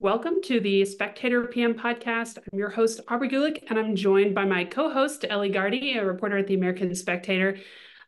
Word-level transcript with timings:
Welcome 0.00 0.42
to 0.44 0.60
the 0.60 0.84
Spectator 0.84 1.46
PM 1.46 1.74
podcast. 1.74 2.38
I'm 2.38 2.56
your 2.56 2.70
host, 2.70 3.00
Aubrey 3.08 3.28
Gulick, 3.28 3.64
and 3.68 3.76
I'm 3.76 3.96
joined 3.96 4.32
by 4.32 4.44
my 4.44 4.62
co 4.62 4.92
host, 4.92 5.24
Ellie 5.28 5.50
Gardey, 5.50 5.96
a 5.96 6.06
reporter 6.06 6.38
at 6.38 6.46
the 6.46 6.54
American 6.54 6.94
Spectator. 6.94 7.58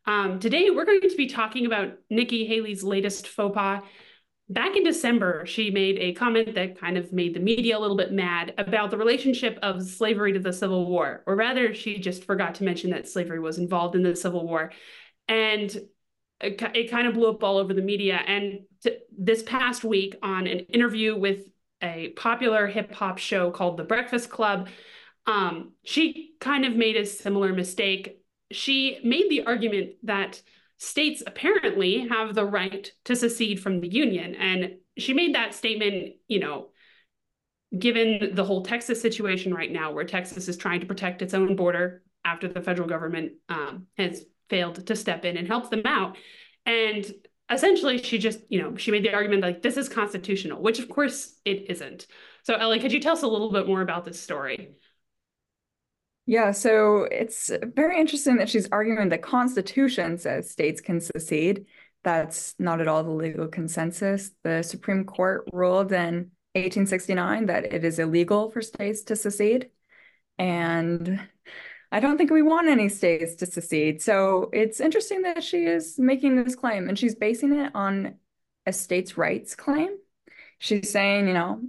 Um, 0.06 0.38
today, 0.38 0.70
we're 0.70 0.84
going 0.84 1.00
to 1.00 1.16
be 1.16 1.26
talking 1.26 1.66
about 1.66 1.94
Nikki 2.08 2.46
Haley's 2.46 2.84
latest 2.84 3.26
faux 3.26 3.52
pas. 3.56 3.82
Back 4.48 4.76
in 4.76 4.84
December, 4.84 5.44
she 5.46 5.72
made 5.72 5.98
a 5.98 6.12
comment 6.12 6.54
that 6.54 6.78
kind 6.78 6.96
of 6.96 7.12
made 7.12 7.34
the 7.34 7.40
media 7.40 7.76
a 7.76 7.80
little 7.80 7.96
bit 7.96 8.12
mad 8.12 8.54
about 8.56 8.92
the 8.92 8.96
relationship 8.96 9.58
of 9.60 9.82
slavery 9.82 10.32
to 10.34 10.38
the 10.38 10.52
Civil 10.52 10.86
War, 10.86 11.24
or 11.26 11.34
rather, 11.34 11.74
she 11.74 11.98
just 11.98 12.22
forgot 12.22 12.54
to 12.54 12.64
mention 12.64 12.90
that 12.90 13.08
slavery 13.08 13.40
was 13.40 13.58
involved 13.58 13.96
in 13.96 14.04
the 14.04 14.14
Civil 14.14 14.46
War. 14.46 14.70
And 15.26 15.76
it, 16.40 16.62
it 16.72 16.88
kind 16.88 17.08
of 17.08 17.14
blew 17.14 17.30
up 17.30 17.42
all 17.42 17.58
over 17.58 17.74
the 17.74 17.82
media. 17.82 18.14
And 18.14 18.60
this 19.18 19.42
past 19.42 19.82
week, 19.82 20.14
on 20.22 20.46
an 20.46 20.60
interview 20.60 21.18
with 21.18 21.40
a 21.82 22.10
popular 22.10 22.66
hip 22.66 22.92
hop 22.92 23.18
show 23.18 23.50
called 23.50 23.76
The 23.76 23.84
Breakfast 23.84 24.30
Club. 24.30 24.68
Um, 25.26 25.72
she 25.82 26.34
kind 26.40 26.64
of 26.64 26.76
made 26.76 26.96
a 26.96 27.06
similar 27.06 27.52
mistake. 27.52 28.20
She 28.50 28.98
made 29.04 29.30
the 29.30 29.44
argument 29.44 29.92
that 30.04 30.42
states 30.78 31.22
apparently 31.26 32.08
have 32.08 32.34
the 32.34 32.44
right 32.44 32.90
to 33.04 33.14
secede 33.14 33.60
from 33.60 33.80
the 33.80 33.88
union. 33.88 34.34
And 34.34 34.76
she 34.96 35.12
made 35.12 35.34
that 35.34 35.54
statement, 35.54 36.14
you 36.26 36.40
know, 36.40 36.68
given 37.78 38.34
the 38.34 38.44
whole 38.44 38.64
Texas 38.64 39.00
situation 39.00 39.54
right 39.54 39.70
now, 39.70 39.92
where 39.92 40.04
Texas 40.04 40.48
is 40.48 40.56
trying 40.56 40.80
to 40.80 40.86
protect 40.86 41.22
its 41.22 41.34
own 41.34 41.54
border 41.54 42.02
after 42.24 42.48
the 42.48 42.60
federal 42.60 42.88
government 42.88 43.32
um, 43.48 43.86
has 43.96 44.24
failed 44.48 44.84
to 44.86 44.96
step 44.96 45.24
in 45.24 45.36
and 45.36 45.46
help 45.46 45.70
them 45.70 45.82
out. 45.84 46.16
And 46.66 47.10
essentially 47.50 47.98
she 47.98 48.18
just 48.18 48.40
you 48.48 48.60
know 48.60 48.76
she 48.76 48.90
made 48.90 49.04
the 49.04 49.12
argument 49.12 49.42
like 49.42 49.62
this 49.62 49.76
is 49.76 49.88
constitutional 49.88 50.62
which 50.62 50.78
of 50.78 50.88
course 50.88 51.34
it 51.44 51.70
isn't. 51.70 52.06
So 52.42 52.54
ellie 52.54 52.80
could 52.80 52.92
you 52.92 53.00
tell 53.00 53.12
us 53.12 53.22
a 53.22 53.28
little 53.28 53.52
bit 53.52 53.66
more 53.66 53.82
about 53.82 54.04
this 54.04 54.20
story? 54.20 54.72
Yeah 56.26 56.52
so 56.52 57.08
it's 57.10 57.50
very 57.74 57.98
interesting 57.98 58.36
that 58.36 58.48
she's 58.48 58.68
arguing 58.70 59.08
the 59.08 59.18
constitution 59.18 60.18
says 60.18 60.50
states 60.50 60.80
can 60.80 61.00
secede. 61.00 61.66
That's 62.02 62.54
not 62.58 62.80
at 62.80 62.88
all 62.88 63.04
the 63.04 63.10
legal 63.10 63.48
consensus. 63.48 64.30
The 64.42 64.62
supreme 64.62 65.04
court 65.04 65.48
ruled 65.52 65.92
in 65.92 66.30
1869 66.54 67.46
that 67.46 67.72
it 67.72 67.84
is 67.84 67.98
illegal 67.98 68.50
for 68.50 68.62
states 68.62 69.02
to 69.02 69.16
secede 69.16 69.70
and 70.38 71.20
I 71.92 72.00
don't 72.00 72.16
think 72.16 72.30
we 72.30 72.42
want 72.42 72.68
any 72.68 72.88
states 72.88 73.34
to 73.36 73.46
secede. 73.46 74.00
So 74.00 74.48
it's 74.52 74.80
interesting 74.80 75.22
that 75.22 75.42
she 75.42 75.64
is 75.64 75.98
making 75.98 76.42
this 76.42 76.54
claim 76.54 76.88
and 76.88 76.98
she's 76.98 77.16
basing 77.16 77.52
it 77.52 77.72
on 77.74 78.14
a 78.66 78.72
states' 78.72 79.18
rights 79.18 79.54
claim. 79.56 79.96
She's 80.58 80.90
saying, 80.90 81.26
you 81.26 81.34
know, 81.34 81.62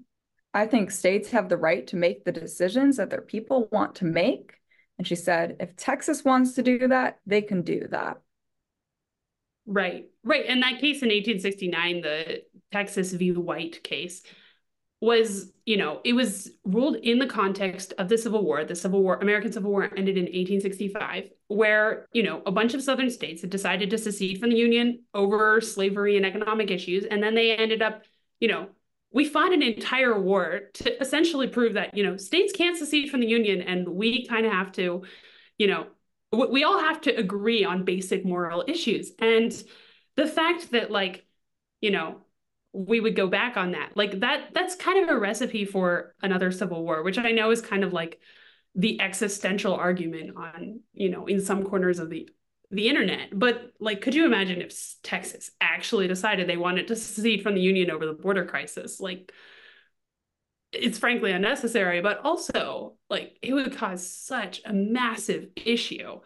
I 0.53 0.67
think 0.67 0.91
states 0.91 1.31
have 1.31 1.49
the 1.49 1.57
right 1.57 1.87
to 1.87 1.95
make 1.95 2.23
the 2.23 2.31
decisions 2.31 2.97
that 2.97 3.09
their 3.09 3.21
people 3.21 3.67
want 3.71 3.95
to 3.95 4.05
make. 4.05 4.53
And 4.97 5.07
she 5.07 5.15
said, 5.15 5.57
if 5.59 5.75
Texas 5.75 6.23
wants 6.23 6.53
to 6.53 6.63
do 6.63 6.87
that, 6.89 7.19
they 7.25 7.41
can 7.41 7.63
do 7.63 7.87
that. 7.89 8.21
Right, 9.65 10.05
right. 10.23 10.45
In 10.45 10.59
that 10.59 10.79
case 10.79 11.01
in 11.01 11.09
1869, 11.09 12.01
the 12.01 12.43
Texas 12.71 13.13
v. 13.13 13.31
White 13.31 13.83
case, 13.83 14.23
was, 15.01 15.51
you 15.65 15.77
know, 15.77 15.99
it 16.05 16.13
was 16.13 16.51
ruled 16.63 16.95
in 16.95 17.17
the 17.17 17.25
context 17.25 17.91
of 17.97 18.07
the 18.07 18.17
Civil 18.17 18.43
War. 18.43 18.63
The 18.63 18.75
Civil 18.75 19.01
War, 19.01 19.17
American 19.17 19.51
Civil 19.51 19.71
War 19.71 19.83
ended 19.83 20.15
in 20.15 20.25
1865, 20.25 21.29
where, 21.47 22.07
you 22.13 22.21
know, 22.21 22.43
a 22.45 22.51
bunch 22.51 22.75
of 22.75 22.83
southern 22.83 23.09
states 23.09 23.41
had 23.41 23.49
decided 23.49 23.89
to 23.89 23.97
secede 23.97 24.39
from 24.39 24.51
the 24.51 24.57
Union 24.57 25.03
over 25.15 25.59
slavery 25.59 26.17
and 26.17 26.25
economic 26.25 26.69
issues. 26.69 27.03
And 27.05 27.21
then 27.21 27.33
they 27.33 27.55
ended 27.55 27.81
up, 27.81 28.03
you 28.39 28.47
know, 28.47 28.69
we 29.11 29.25
fought 29.25 29.53
an 29.53 29.63
entire 29.63 30.17
war 30.19 30.69
to 30.75 31.01
essentially 31.01 31.47
prove 31.47 31.73
that, 31.73 31.97
you 31.97 32.03
know, 32.03 32.15
states 32.15 32.53
can't 32.53 32.77
secede 32.77 33.09
from 33.09 33.21
the 33.21 33.27
Union 33.27 33.61
and 33.61 33.89
we 33.89 34.25
kind 34.27 34.45
of 34.45 34.51
have 34.51 34.71
to, 34.73 35.03
you 35.57 35.67
know, 35.67 35.87
we 36.31 36.63
all 36.63 36.79
have 36.79 37.01
to 37.01 37.11
agree 37.13 37.65
on 37.65 37.83
basic 37.83 38.23
moral 38.23 38.63
issues. 38.67 39.11
And 39.19 39.51
the 40.15 40.27
fact 40.27 40.71
that, 40.71 40.91
like, 40.91 41.25
you 41.81 41.91
know, 41.91 42.21
we 42.73 42.99
would 42.99 43.15
go 43.15 43.27
back 43.27 43.57
on 43.57 43.71
that. 43.71 43.91
Like 43.95 44.19
that 44.21 44.53
that's 44.53 44.75
kind 44.75 45.03
of 45.03 45.15
a 45.15 45.19
recipe 45.19 45.65
for 45.65 46.15
another 46.21 46.51
civil 46.51 46.83
war, 46.83 47.03
which 47.03 47.17
I 47.17 47.31
know 47.31 47.51
is 47.51 47.61
kind 47.61 47.83
of 47.83 47.93
like 47.93 48.19
the 48.75 49.01
existential 49.01 49.73
argument 49.73 50.37
on, 50.37 50.79
you 50.93 51.09
know, 51.09 51.25
in 51.25 51.41
some 51.41 51.63
corners 51.63 51.99
of 51.99 52.09
the 52.09 52.29
the 52.69 52.87
internet. 52.87 53.37
But 53.37 53.73
like 53.79 54.01
could 54.01 54.15
you 54.15 54.25
imagine 54.25 54.61
if 54.61 54.95
Texas 55.03 55.51
actually 55.59 56.07
decided 56.07 56.47
they 56.47 56.57
wanted 56.57 56.87
to 56.87 56.95
secede 56.95 57.43
from 57.43 57.55
the 57.55 57.61
union 57.61 57.91
over 57.91 58.05
the 58.05 58.13
border 58.13 58.45
crisis? 58.45 58.99
Like 58.99 59.33
it's 60.71 60.97
frankly 60.97 61.31
unnecessary, 61.31 62.01
but 62.01 62.21
also 62.23 62.95
like 63.09 63.37
it 63.41 63.53
would 63.53 63.75
cause 63.75 64.09
such 64.09 64.61
a 64.63 64.71
massive 64.71 65.49
issue. 65.57 66.21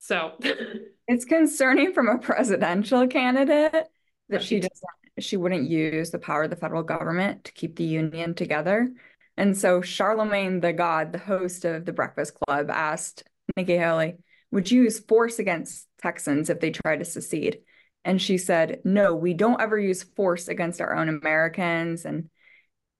So 0.00 0.32
it's 1.06 1.24
concerning 1.24 1.92
from 1.92 2.08
a 2.08 2.18
presidential 2.18 3.06
candidate 3.06 3.86
that 4.28 4.42
she 4.42 4.60
doesn't 4.60 4.88
she 5.18 5.36
wouldn't 5.36 5.70
use 5.70 6.10
the 6.10 6.18
power 6.18 6.44
of 6.44 6.50
the 6.50 6.56
federal 6.56 6.82
government 6.82 7.44
to 7.44 7.52
keep 7.52 7.76
the 7.76 7.84
union 7.84 8.34
together. 8.34 8.90
And 9.36 9.56
so 9.56 9.80
Charlemagne 9.80 10.60
the 10.60 10.72
God, 10.72 11.12
the 11.12 11.18
host 11.18 11.64
of 11.64 11.84
the 11.84 11.92
Breakfast 11.92 12.34
Club, 12.34 12.68
asked 12.70 13.22
Nikki 13.56 13.76
Haley, 13.76 14.16
would 14.50 14.70
you 14.70 14.82
use 14.84 15.00
force 15.00 15.38
against 15.38 15.86
Texans 16.00 16.50
if 16.50 16.60
they 16.60 16.70
try 16.70 16.96
to 16.96 17.04
secede? 17.04 17.60
And 18.04 18.20
she 18.20 18.38
said, 18.38 18.80
no, 18.84 19.14
we 19.14 19.34
don't 19.34 19.60
ever 19.60 19.78
use 19.78 20.02
force 20.02 20.48
against 20.48 20.80
our 20.80 20.94
own 20.94 21.08
Americans. 21.08 22.04
And 22.04 22.28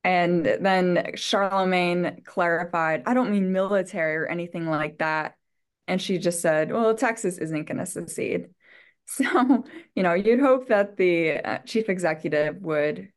and 0.03 0.45
then 0.45 1.13
Charlemagne 1.15 2.23
clarified, 2.25 3.05
I 3.07 3.15
don't 3.15 3.31
mean 3.31 3.53
military 3.53 4.17
or 4.17 4.27
anything 4.27 4.69
like 4.69 4.99
that. 4.99 5.35
And 5.89 6.01
she 6.01 6.19
just 6.19 6.43
said, 6.43 6.71
well, 6.71 6.95
Texas 6.95 7.39
isn't 7.39 7.65
going 7.65 7.79
to 7.79 7.87
secede. 7.87 8.49
So, 9.17 9.65
you 9.95 10.03
know, 10.03 10.15
you'd 10.15 10.41
hope 10.41 10.69
that 10.69 10.97
the 10.97 11.33
uh, 11.33 11.59
chief 11.59 11.91
executive 11.91 12.57
would 12.63 13.11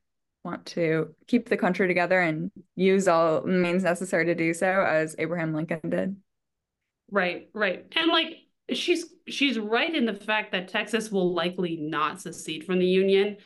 want 0.43 0.65
to 0.67 1.15
keep 1.27 1.47
the 1.47 1.57
country 1.57 1.87
together 1.87 2.19
and 2.19 2.51
use 2.75 3.07
all 3.07 3.41
means 3.43 3.83
necessary 3.83 4.25
to 4.25 4.35
do 4.35 4.53
so, 4.53 4.67
as 4.67 5.15
Abraham 5.17 5.53
Lincoln 5.53 5.89
did. 5.89 6.17
Right, 7.09 7.49
right. 7.53 7.85
And 7.95 8.11
like 8.11 8.35
she's 8.73 9.05
she's 9.27 9.57
right 9.57 9.93
in 9.93 10.05
the 10.05 10.13
fact 10.13 10.51
that 10.51 10.67
Texas 10.67 11.09
will 11.11 11.33
likely 11.33 11.77
not 11.77 12.21
secede 12.21 12.65
from 12.65 12.79
the 12.79 12.85
Union. 12.85 13.37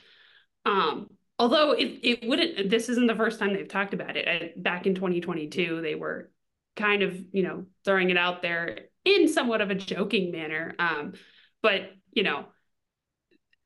Um, 0.66 1.08
although 1.38 1.72
it, 1.72 2.00
it 2.03 2.28
wouldn't 2.28 2.69
this 2.69 2.90
isn't 2.90 3.08
the 3.08 3.16
first 3.16 3.40
time 3.40 3.53
they've 3.53 3.68
talked 3.68 3.94
about 3.94 4.18
it. 4.18 4.62
Back 4.62 4.88
in 4.88 4.96
2022, 4.96 5.81
they 5.81 5.96
were 5.96 6.31
kind 6.75 7.03
of, 7.03 7.19
you 7.31 7.44
know, 7.44 7.66
throwing 7.85 8.09
it 8.09 8.18
out 8.18 8.41
there 8.41 8.85
in 9.06 9.28
somewhat 9.28 9.62
of 9.62 9.72
a 9.72 9.75
joking 9.75 10.31
manner. 10.31 10.75
Um, 10.79 11.13
but 11.61 11.91
you 12.11 12.23
know, 12.23 12.45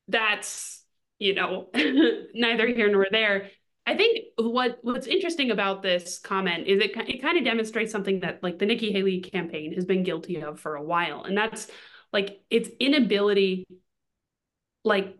that's, 0.07 0.83
you 1.19 1.33
know, 1.33 1.69
neither 2.33 2.67
here 2.67 2.91
nor 2.91 3.07
there. 3.11 3.49
I 3.87 3.95
think 3.95 4.25
what 4.37 4.79
what's 4.81 5.05
interesting 5.05 5.51
about 5.51 5.83
this 5.83 6.17
comment 6.17 6.67
is 6.67 6.81
it 6.81 6.91
it 7.07 7.21
kind 7.21 7.37
of 7.37 7.43
demonstrates 7.43 7.91
something 7.91 8.21
that 8.21 8.41
like 8.41 8.57
the 8.57 8.65
Nikki 8.65 8.91
Haley 8.91 9.21
campaign 9.21 9.73
has 9.73 9.85
been 9.85 10.03
guilty 10.03 10.41
of 10.41 10.59
for 10.59 10.75
a 10.75 10.81
while, 10.83 11.23
and 11.23 11.37
that's 11.37 11.69
like 12.11 12.41
its 12.49 12.69
inability, 12.79 13.67
like 14.83 15.17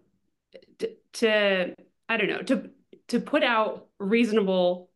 to, 0.79 0.89
to 1.13 1.75
I 2.09 2.17
don't 2.17 2.29
know 2.29 2.41
to 2.41 2.69
to 3.09 3.19
put 3.19 3.43
out 3.43 3.87
reasonable 3.99 4.89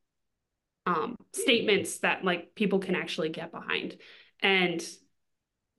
um, 0.87 1.15
statements 1.33 1.99
that 1.99 2.25
like 2.25 2.55
people 2.55 2.79
can 2.79 2.95
actually 2.95 3.29
get 3.29 3.51
behind, 3.51 3.97
and 4.41 4.83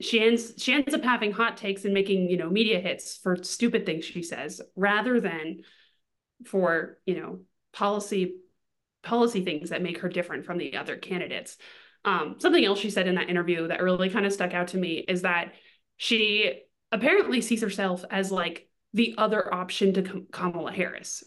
she 0.00 0.20
ends 0.20 0.54
she 0.56 0.72
ends 0.72 0.94
up 0.94 1.02
having 1.02 1.32
hot 1.32 1.56
takes 1.56 1.84
and 1.84 1.94
making 1.94 2.28
you 2.30 2.36
know 2.36 2.48
media 2.48 2.80
hits 2.80 3.16
for 3.16 3.36
stupid 3.42 3.84
things 3.84 4.04
she 4.04 4.22
says 4.22 4.60
rather 4.76 5.20
than 5.20 5.60
for 6.46 6.98
you 7.06 7.20
know 7.20 7.40
policy 7.72 8.36
policy 9.02 9.44
things 9.44 9.70
that 9.70 9.82
make 9.82 9.98
her 9.98 10.08
different 10.08 10.44
from 10.44 10.58
the 10.58 10.76
other 10.76 10.96
candidates. 10.96 11.56
Um, 12.04 12.36
something 12.38 12.64
else 12.64 12.78
she 12.78 12.90
said 12.90 13.08
in 13.08 13.16
that 13.16 13.28
interview 13.28 13.68
that 13.68 13.82
really 13.82 14.08
kind 14.10 14.26
of 14.26 14.32
stuck 14.32 14.54
out 14.54 14.68
to 14.68 14.78
me 14.78 15.04
is 15.06 15.22
that 15.22 15.52
she 15.96 16.62
apparently 16.92 17.40
sees 17.40 17.60
herself 17.60 18.04
as 18.10 18.32
like 18.32 18.68
the 18.94 19.14
other 19.18 19.52
option 19.52 19.92
to 19.94 20.26
Kamala 20.32 20.72
Harris 20.72 21.24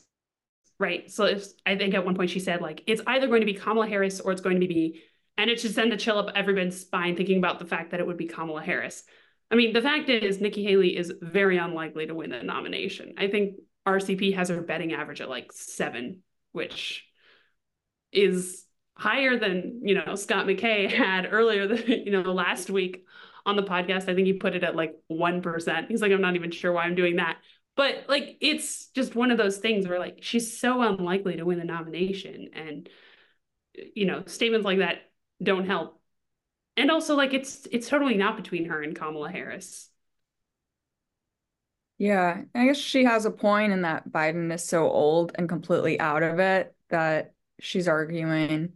right? 0.79 1.09
So 1.09 1.25
if, 1.25 1.45
i 1.65 1.75
think 1.77 1.93
at 1.93 2.05
one 2.05 2.15
point 2.15 2.29
she 2.29 2.39
said 2.39 2.61
like 2.61 2.83
it's 2.87 3.01
either 3.07 3.27
going 3.27 3.41
to 3.41 3.45
be 3.45 3.53
Kamala 3.53 3.87
Harris 3.87 4.19
or 4.19 4.31
it's 4.31 4.41
going 4.41 4.61
to 4.61 4.67
be 4.67 5.01
and 5.37 5.49
it 5.49 5.59
should 5.59 5.73
send 5.73 5.93
a 5.93 5.97
chill 5.97 6.17
up 6.17 6.31
everyone's 6.35 6.79
spine 6.79 7.15
thinking 7.15 7.37
about 7.37 7.59
the 7.59 7.65
fact 7.65 7.91
that 7.91 7.99
it 7.99 8.07
would 8.07 8.17
be 8.17 8.27
Kamala 8.27 8.61
Harris. 8.61 9.03
I 9.51 9.55
mean, 9.55 9.73
the 9.73 9.81
fact 9.81 10.09
is, 10.09 10.41
Nikki 10.41 10.63
Haley 10.63 10.95
is 10.95 11.13
very 11.21 11.57
unlikely 11.57 12.07
to 12.07 12.15
win 12.15 12.31
the 12.31 12.41
nomination. 12.43 13.15
I 13.17 13.27
think 13.27 13.57
RCP 13.85 14.35
has 14.35 14.49
her 14.49 14.61
betting 14.61 14.93
average 14.93 15.21
at 15.21 15.29
like 15.29 15.51
seven, 15.51 16.21
which 16.51 17.05
is 18.11 18.65
higher 18.95 19.37
than 19.37 19.81
you 19.83 19.95
know 19.95 20.15
Scott 20.15 20.45
McKay 20.45 20.89
had 20.89 21.27
earlier, 21.31 21.67
the, 21.67 22.03
you 22.05 22.11
know, 22.11 22.21
last 22.21 22.69
week 22.69 23.05
on 23.45 23.55
the 23.55 23.63
podcast. 23.63 24.09
I 24.09 24.15
think 24.15 24.27
he 24.27 24.33
put 24.33 24.55
it 24.55 24.63
at 24.63 24.75
like 24.75 24.95
one 25.07 25.41
percent. 25.41 25.87
He's 25.89 26.01
like, 26.01 26.11
I'm 26.11 26.21
not 26.21 26.35
even 26.35 26.51
sure 26.51 26.71
why 26.71 26.83
I'm 26.85 26.95
doing 26.95 27.17
that, 27.17 27.37
But 27.75 28.05
like 28.07 28.37
it's 28.41 28.87
just 28.87 29.15
one 29.15 29.31
of 29.31 29.37
those 29.37 29.57
things 29.57 29.87
where 29.87 29.99
like 29.99 30.19
she's 30.21 30.59
so 30.59 30.81
unlikely 30.81 31.37
to 31.37 31.45
win 31.45 31.59
the 31.59 31.65
nomination 31.65 32.49
and 32.53 32.89
you 33.95 34.05
know, 34.05 34.23
statements 34.25 34.65
like 34.65 34.79
that 34.79 34.97
don't 35.41 35.65
help. 35.65 35.99
And 36.75 36.89
also 36.89 37.15
like 37.15 37.33
it's 37.33 37.67
it's 37.71 37.87
totally 37.87 38.15
not 38.15 38.37
between 38.37 38.65
her 38.65 38.81
and 38.81 38.95
Kamala 38.95 39.29
Harris. 39.29 39.89
Yeah, 41.97 42.41
I 42.55 42.65
guess 42.65 42.77
she 42.77 43.05
has 43.05 43.25
a 43.25 43.31
point 43.31 43.71
in 43.71 43.83
that 43.83 44.09
Biden 44.09 44.51
is 44.53 44.67
so 44.67 44.89
old 44.89 45.31
and 45.35 45.47
completely 45.47 45.99
out 45.99 46.23
of 46.23 46.39
it 46.39 46.75
that 46.89 47.33
she's 47.59 47.87
arguing 47.87 48.73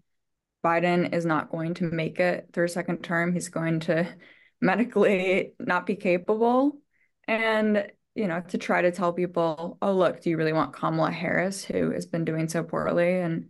Biden 0.64 1.14
is 1.14 1.26
not 1.26 1.50
going 1.50 1.76
to 1.76 1.86
make 1.86 2.20
it 2.20 2.50
through 2.52 2.66
a 2.66 2.70
second 2.70 3.04
term. 3.04 3.34
He's 3.34 3.50
going 3.50 3.80
to 3.82 4.08
medically 4.62 5.54
not 5.60 5.86
be 5.86 5.96
capable. 5.96 6.80
And, 7.28 7.90
you 8.16 8.28
know, 8.28 8.42
to 8.50 8.58
try 8.58 8.82
to 8.82 8.92
tell 8.92 9.14
people, 9.14 9.78
oh, 9.82 9.94
look, 9.94 10.22
do 10.22 10.30
you 10.30 10.38
really 10.38 10.54
want 10.54 10.74
Kamala 10.74 11.12
Harris, 11.12 11.64
who 11.64 11.92
has 11.92 12.06
been 12.06 12.26
doing 12.26 12.50
so 12.50 12.64
poorly 12.64 13.20
and 13.20 13.50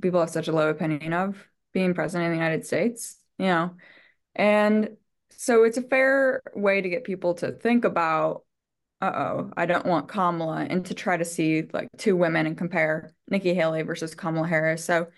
people 0.00 0.20
have 0.20 0.30
such 0.30 0.48
a 0.48 0.52
low 0.52 0.70
opinion 0.70 1.12
of 1.12 1.46
being 1.74 1.92
president 1.92 2.28
of 2.28 2.30
the 2.30 2.42
United 2.42 2.64
States, 2.64 3.18
you 3.38 3.46
know? 3.46 3.74
And 4.34 4.96
so 5.30 5.64
it's 5.64 5.76
a 5.76 5.82
fair 5.82 6.40
way 6.54 6.80
to 6.80 6.88
get 6.88 7.04
people 7.04 7.34
to 7.34 7.52
think 7.52 7.84
about 7.84 8.44
uh-oh, 9.02 9.50
I 9.56 9.66
don't 9.66 9.84
want 9.84 10.08
Kamala, 10.08 10.66
and 10.68 10.86
to 10.86 10.94
try 10.94 11.16
to 11.16 11.24
see 11.24 11.68
like 11.72 11.88
two 11.98 12.16
women 12.16 12.46
and 12.46 12.56
compare 12.56 13.12
Nikki 13.28 13.52
Haley 13.52 13.82
versus 13.82 14.14
Kamala 14.14 14.48
Harris. 14.48 14.82
So 14.82 15.08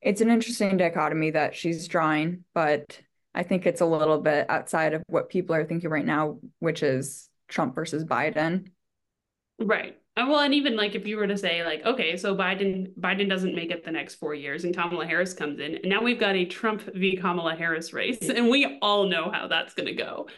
it's 0.00 0.22
an 0.22 0.30
interesting 0.30 0.76
dichotomy 0.76 1.32
that 1.32 1.54
she's 1.54 1.86
drawing, 1.88 2.44
but 2.54 2.98
I 3.34 3.42
think 3.42 3.66
it's 3.66 3.80
a 3.82 3.86
little 3.86 4.20
bit 4.20 4.48
outside 4.48 4.94
of 4.94 5.02
what 5.08 5.28
people 5.28 5.54
are 5.54 5.64
thinking 5.64 5.90
right 5.90 6.06
now, 6.06 6.38
which 6.60 6.82
is 6.82 7.28
Trump 7.48 7.74
versus 7.74 8.04
Biden. 8.04 8.68
Right. 9.58 9.98
Uh, 10.16 10.26
well, 10.28 10.40
and 10.40 10.54
even 10.54 10.76
like 10.76 10.94
if 10.94 11.06
you 11.06 11.16
were 11.16 11.26
to 11.26 11.36
say 11.36 11.64
like, 11.64 11.84
okay, 11.84 12.16
so 12.16 12.36
Biden 12.36 12.94
Biden 12.98 13.28
doesn't 13.28 13.54
make 13.54 13.70
it 13.70 13.84
the 13.84 13.90
next 13.90 14.14
four 14.16 14.34
years, 14.34 14.64
and 14.64 14.74
Kamala 14.74 15.06
Harris 15.06 15.34
comes 15.34 15.58
in, 15.58 15.76
and 15.76 15.86
now 15.86 16.02
we've 16.02 16.20
got 16.20 16.36
a 16.36 16.44
Trump 16.44 16.82
v 16.94 17.16
Kamala 17.16 17.56
Harris 17.56 17.92
race, 17.92 18.28
and 18.28 18.48
we 18.48 18.78
all 18.80 19.08
know 19.08 19.30
how 19.30 19.48
that's 19.48 19.74
going 19.74 19.86
to 19.86 19.94
go. 19.94 20.28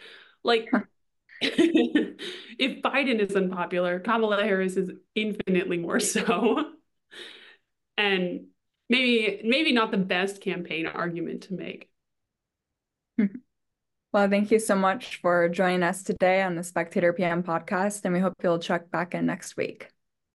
Like, 0.42 0.68
if 1.42 2.82
Biden 2.82 3.18
is 3.20 3.36
unpopular, 3.36 4.00
Kamala 4.00 4.42
Harris 4.42 4.76
is 4.76 4.90
infinitely 5.14 5.78
more 5.78 6.00
so. 6.00 6.72
and 7.98 8.46
maybe 8.88 9.42
maybe 9.44 9.72
not 9.72 9.90
the 9.90 9.98
best 9.98 10.40
campaign 10.40 10.86
argument 10.86 11.42
to 11.44 11.54
make. 11.54 11.90
Well, 14.16 14.30
thank 14.30 14.50
you 14.50 14.58
so 14.58 14.74
much 14.74 15.16
for 15.20 15.46
joining 15.50 15.82
us 15.82 16.02
today 16.02 16.40
on 16.40 16.54
the 16.54 16.64
Spectator 16.64 17.12
PM 17.12 17.42
podcast, 17.42 18.06
and 18.06 18.14
we 18.14 18.20
hope 18.20 18.32
you'll 18.42 18.58
check 18.58 18.90
back 18.90 19.14
in 19.14 19.26
next 19.26 19.58
week. 19.58 19.90